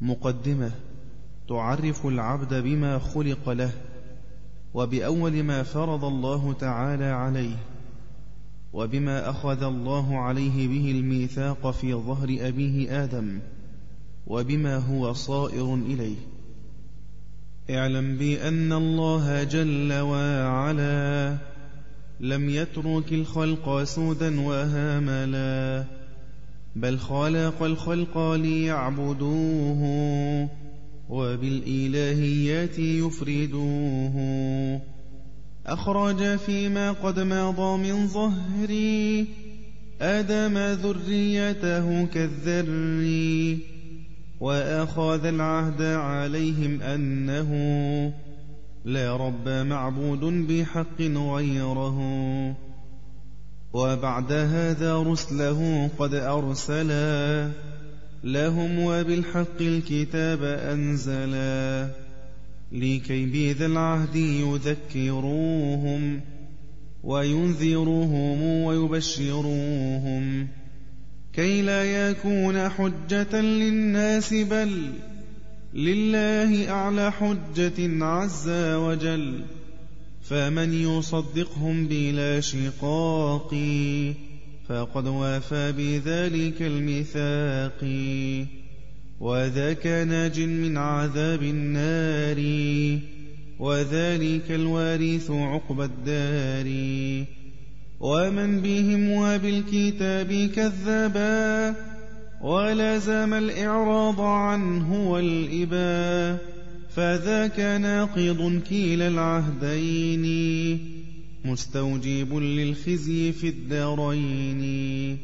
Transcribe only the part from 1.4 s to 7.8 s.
تعرف العبد بما خلق له وبأول ما فرض الله تعالى عليه